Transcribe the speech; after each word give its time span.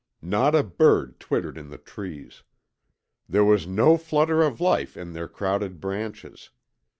Not 0.23 0.55
a 0.55 0.63
bird 0.63 1.19
twittered 1.19 1.59
in 1.59 1.69
the 1.69 1.77
trees. 1.77 2.41
There 3.29 3.45
was 3.45 3.67
no 3.67 3.97
flutter 3.97 4.41
of 4.41 4.59
life 4.59 4.97
in 4.97 5.13
their 5.13 5.27
crowded 5.27 5.79
branches. 5.79 6.49